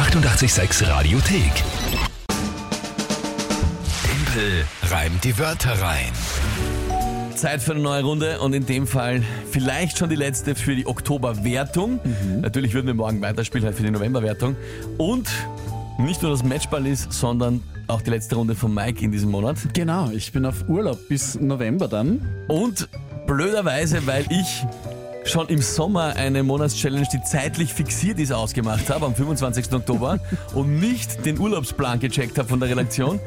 [0.00, 1.52] 886 Radiothek.
[4.02, 6.10] Tempel reimt die Wörter rein.
[7.34, 10.86] Zeit für eine neue Runde und in dem Fall vielleicht schon die letzte für die
[10.86, 12.00] Oktoberwertung.
[12.40, 14.56] Natürlich würden wir morgen weiterspielen halt für die Novemberwertung.
[14.96, 15.28] Und
[15.98, 19.58] nicht nur das Matchball ist, sondern auch die letzte Runde von Mike in diesem Monat.
[19.74, 22.26] Genau, ich bin auf Urlaub bis November dann.
[22.48, 22.88] Und
[23.26, 24.64] blöderweise, weil ich
[25.30, 29.72] schon im Sommer eine Monatschallenge, die zeitlich fixiert ist, ausgemacht habe, am 25.
[29.72, 30.18] Oktober,
[30.54, 33.20] und nicht den Urlaubsplan gecheckt habe von der Redaktion,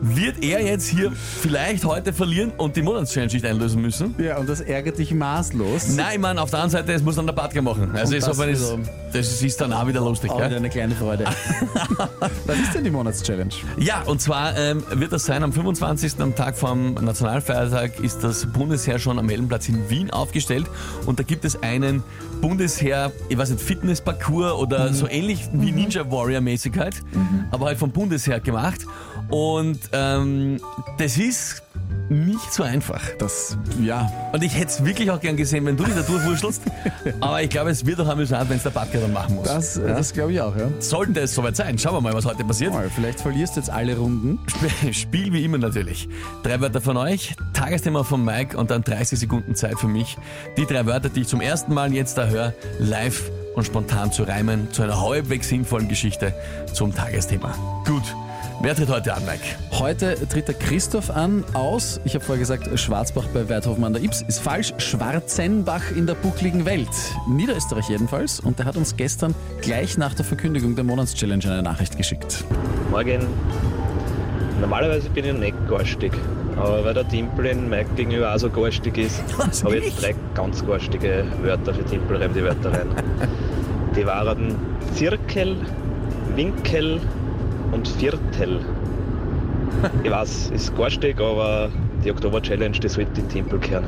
[0.00, 4.14] wird er jetzt hier vielleicht heute verlieren und die Monatschallenge nicht einlösen müssen.
[4.18, 5.96] Ja, und das ärgert dich maßlos.
[5.96, 7.90] Nein, Mann, auf der anderen Seite, es muss dann der Badger machen.
[7.94, 8.82] Also das ist, wiederum.
[9.12, 10.30] das ist dann auch wieder lustig.
[10.30, 10.46] Auch gell?
[10.46, 11.24] wieder eine kleine Freude.
[12.46, 13.50] Was ist denn die Monatschallenge?
[13.78, 16.20] Ja, und zwar ähm, wird das sein, am 25.
[16.20, 20.66] am Tag vom Nationalfeiertag ist das Bundesheer schon am Heldenplatz in Wien aufgestellt
[21.06, 22.02] und da gibt es einen
[22.40, 27.02] Bundesheer, ich weiß nicht, Fitnessparcours oder so ähnlich wie Ninja Warrior mäßig halt,
[27.50, 28.86] aber halt vom Bundesheer gemacht
[29.30, 30.60] und ähm,
[30.98, 31.62] das ist
[32.10, 33.02] nicht so einfach.
[33.18, 36.62] Das, ja, Und ich hätte es wirklich auch gern gesehen, wenn du dich da durchwurschtelst,
[37.20, 39.46] aber ich glaube, es wird auch amüsant, wenn es der Badger dann machen muss.
[39.48, 40.68] das, äh, das glaube ich auch, ja.
[40.78, 42.72] Sollte es soweit sein, schauen wir mal, was heute passiert.
[42.72, 44.38] Mal, vielleicht verlierst du jetzt alle Runden.
[44.48, 46.08] Sp- Spiel wie immer natürlich.
[46.42, 50.16] Drei Wörter von euch, Tagesthema von Mike und dann 30 Sekunden Zeit für mich,
[50.56, 54.22] die drei Wörter, die ich zum ersten Mal jetzt da höre, live und spontan zu
[54.22, 56.32] reimen, zu einer halbwegs sinnvollen Geschichte
[56.72, 57.54] zum Tagesthema.
[57.86, 58.04] Gut.
[58.60, 59.44] Wer tritt heute an, Mike?
[59.78, 64.02] Heute tritt der Christoph an aus, ich habe vorher gesagt, Schwarzbach bei Werthofen an der
[64.02, 64.22] Ips.
[64.22, 66.88] Ist falsch, Schwarzenbach in der buckligen Welt.
[67.28, 68.40] Niederösterreich jedenfalls.
[68.40, 72.42] Und der hat uns gestern gleich nach der Verkündigung der Monatschallenge eine Nachricht geschickt.
[72.90, 73.28] Morgen.
[74.60, 76.12] Normalerweise bin ich nicht garstig,
[76.56, 79.22] aber weil der Timpel in Mike gegenüber auch so garstig ist,
[79.62, 79.92] habe ich ich?
[79.92, 82.88] jetzt drei ganz garstige Wörter für Timpel, reim die Wörter rein.
[83.96, 84.54] Die waren
[84.94, 85.56] Zirkel,
[86.36, 87.00] Winkel
[87.72, 88.60] und Viertel.
[90.02, 91.70] Ich weiß, ist garstig, aber
[92.04, 93.84] die Oktober-Challenge, die sollte die Timpel kehren,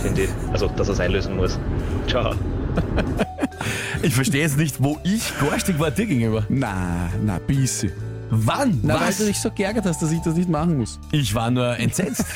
[0.00, 0.30] finde ich.
[0.52, 1.58] Also, dass er es einlösen muss.
[2.06, 2.34] Ciao.
[4.02, 6.44] Ich verstehe jetzt nicht, wo ich garstig war dir gegenüber.
[6.50, 7.90] Na, na, bisschen.
[8.28, 8.80] Wann?
[8.82, 9.16] Na, weil Was?
[9.18, 10.98] du dich so geärgert hast, dass ich das nicht machen muss.
[11.10, 12.24] Ich war nur entsetzt.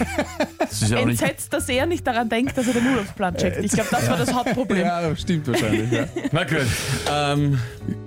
[0.58, 3.34] Das ist ja auch nicht Entsetzt, dass er nicht daran denkt, dass er den Urlaubsplan
[3.36, 3.64] checkt.
[3.64, 4.84] Ich glaube, das war das Hauptproblem.
[4.84, 5.90] Ja, stimmt wahrscheinlich.
[5.90, 6.04] Ja.
[6.30, 6.66] Na gut.
[7.10, 7.58] Ähm.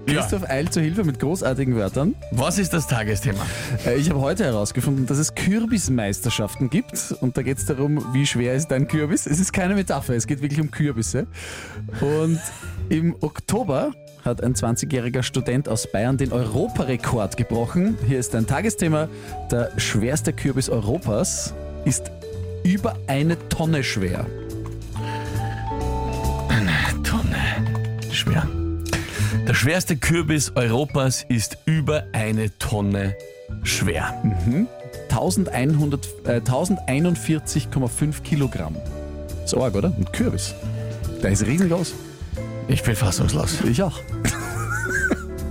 [0.05, 2.15] Christoph eilt zur Hilfe mit großartigen Wörtern.
[2.31, 3.45] Was ist das Tagesthema?
[3.85, 7.13] Äh, Ich habe heute herausgefunden, dass es Kürbismeisterschaften gibt.
[7.21, 9.25] Und da geht es darum, wie schwer ist dein Kürbis.
[9.25, 11.27] Es ist keine Metapher, es geht wirklich um Kürbisse.
[12.01, 12.39] Und
[12.89, 13.91] im Oktober
[14.25, 17.97] hat ein 20-jähriger Student aus Bayern den Europarekord gebrochen.
[18.07, 19.07] Hier ist ein Tagesthema.
[19.49, 21.53] Der schwerste Kürbis Europas
[21.85, 22.11] ist
[22.63, 24.25] über eine Tonne schwer.
[29.51, 33.17] Der schwerste Kürbis Europas ist über eine Tonne
[33.63, 34.23] schwer.
[35.09, 38.77] 1100, äh, 1041,5 Kilogramm.
[39.45, 39.89] So arg, oder?
[39.89, 40.55] Ein Kürbis.
[41.21, 41.93] Der ist riesengroß.
[42.69, 43.59] Ich bin fassungslos.
[43.65, 43.99] Ich auch.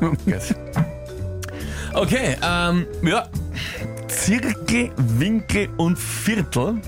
[1.92, 3.28] Okay, ähm, ja.
[4.08, 6.80] Zirkel, Winkel und Viertel.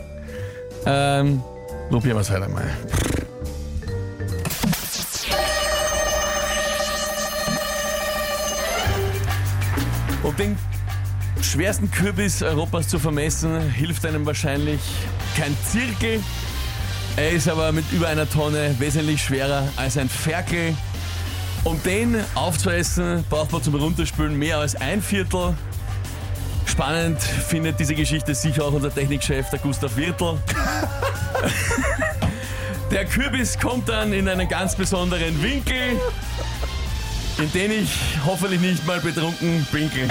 [0.87, 1.43] Ähm,
[1.91, 2.71] probieren wir es halt einmal.
[10.22, 10.56] Um den
[11.41, 14.81] schwersten Kürbis Europas zu vermessen, hilft einem wahrscheinlich
[15.37, 16.22] kein Zirkel.
[17.16, 20.77] Er ist aber mit über einer Tonne wesentlich schwerer als ein Ferkel.
[21.65, 25.55] Um den aufzuessen, braucht man zum Runterspülen mehr als ein Viertel.
[26.66, 30.38] Spannend findet diese Geschichte sicher auch unser Technikchef, der Gustav Wirtel.
[32.93, 35.99] Der Kürbis kommt dann in einen ganz besonderen Winkel,
[37.38, 37.91] in den ich
[38.25, 40.09] hoffentlich nicht mal betrunken pinkel.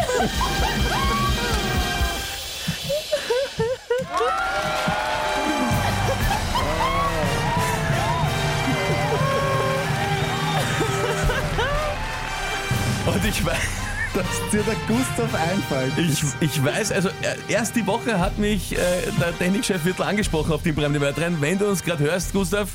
[13.06, 13.56] Und ich weiß,
[14.14, 15.94] Dass dir der Gustav einfällt.
[15.98, 17.14] Ich, ich weiß, also äh,
[17.48, 18.78] erst die Woche hat mich äh,
[19.20, 21.38] der Technikchef Wirtel angesprochen auf die Bremse Wörterin.
[21.40, 22.68] Wenn du uns gerade hörst, Gustav,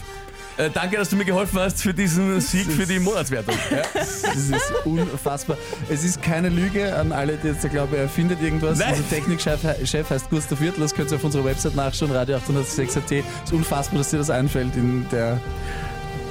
[0.58, 3.55] äh, danke, dass du mir geholfen hast für diesen Sieg für die Monatswertung.
[3.70, 3.82] Ja.
[3.94, 5.56] Das ist unfassbar.
[5.88, 8.79] Es ist keine Lüge an alle, die jetzt da glauben, er findet irgendwas.
[8.79, 8.94] Nein.
[8.94, 13.12] Unser Technikchef Chef heißt Gustav Wirtl, das könnt ihr auf unserer Website nachschauen, radio806.at.
[13.12, 15.41] Es ist unfassbar, dass dir das einfällt in der,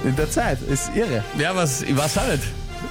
[0.04, 0.60] in der Zeit.
[0.62, 1.24] Es ist irre.
[1.40, 2.44] ja, was, auch nicht.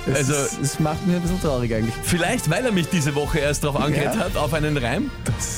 [0.06, 1.94] Es, Also, ist, es macht mich ein bisschen traurig eigentlich.
[2.02, 4.20] vielleicht, weil er mich diese Woche erst darauf angehört Ja.
[4.24, 5.10] hat, auf einen Reim.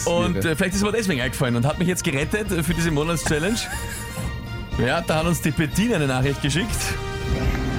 [0.04, 0.50] Und irre.
[0.50, 3.56] äh, vielleicht ist er mir deswegen eingefallen und hat mich jetzt gerettet für diese Monatschallenge.
[4.78, 6.76] Ja, da hat uns die Bettina eine Nachricht geschickt.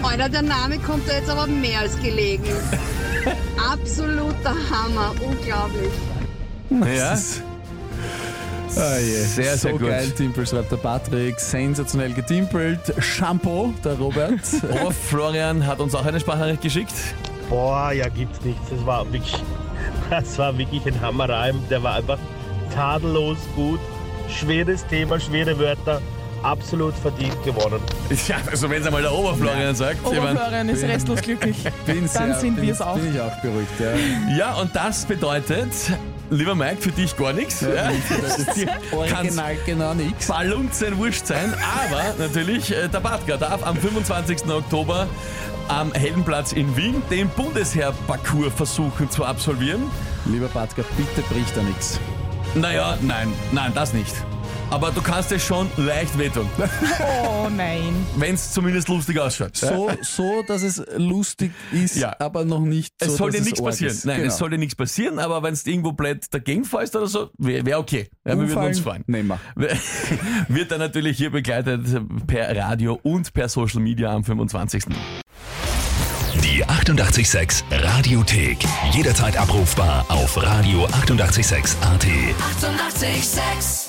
[0.01, 2.45] Alter, der Name kommt da jetzt aber mehr als gelegen.
[3.71, 5.91] Absoluter Hammer, unglaublich.
[6.69, 7.17] Ja.
[8.75, 9.23] Ah, je.
[9.23, 9.81] Sehr, so sehr gut.
[9.87, 11.39] geil, Timpel, schreibt der Patrick.
[11.39, 12.79] Sensationell getimpelt.
[12.99, 14.41] Shampoo, der Robert.
[14.83, 16.93] Oh, Florian hat uns auch eine Sprachnachricht geschickt.
[17.49, 18.69] Boah, ja, gibt's nichts.
[18.69, 19.33] Das war wirklich,
[20.09, 21.59] das war wirklich ein Hammerreim.
[21.69, 22.19] Der war einfach
[22.73, 23.79] tadellos gut.
[24.29, 26.01] Schweres Thema, schwere Wörter.
[26.43, 27.79] Absolut verdient gewonnen.
[28.27, 29.97] Ja, also wenn es einmal der Oberflorian sagt.
[29.97, 31.57] ich mein- Oberflorian ist restlos glücklich.
[31.85, 32.95] Bin Dann sind bin, wir's auch.
[32.95, 34.37] Bin ich auch beruhigt, ja.
[34.37, 35.69] Ja, und das bedeutet,
[36.29, 37.61] lieber Mike, für dich gar nichts.
[37.61, 37.89] Ja.
[38.21, 40.27] Das ist original genau nichts.
[40.27, 44.47] Ballunzen wurscht sein, aber natürlich, äh, der Badger darf am 25.
[44.49, 45.07] Oktober
[45.69, 49.83] am Heldenplatz in Wien den Bundesheer-Parcours versuchen zu absolvieren.
[50.25, 51.99] Lieber Patka, bitte bricht da nichts.
[52.55, 54.13] Naja, nein, nein, das nicht.
[54.69, 56.49] Aber du kannst es schon leicht wehtun,
[57.01, 58.05] Oh nein.
[58.17, 59.55] wenn es zumindest lustig ausschaut.
[59.55, 62.13] So, so, dass es lustig ist, Ja.
[62.19, 63.93] aber noch nicht so, Es soll dir nichts passieren.
[63.93, 64.05] ist.
[64.05, 64.27] Nein, genau.
[64.27, 67.65] es soll dir nichts passieren, aber wenn du irgendwo blöd dagegen fällst oder so, wäre
[67.65, 68.09] wär okay.
[68.25, 69.03] Ja, wir würden uns freuen.
[69.07, 69.55] Nehmen wir.
[70.49, 71.85] Wird dann natürlich hier begleitet
[72.27, 74.83] per Radio und per Social Media am 25.
[76.43, 78.57] Die 886 Radiothek.
[78.91, 80.93] Jederzeit abrufbar auf radio886.at.
[81.03, 81.77] 886!
[81.81, 83.86] 886